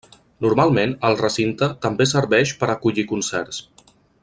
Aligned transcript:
Normalment, 0.45 0.95
el 1.09 1.17
recinte 1.19 1.69
també 1.85 2.07
serveix 2.13 2.55
per 2.63 2.71
acollir 2.77 3.07
concerts. 3.13 3.63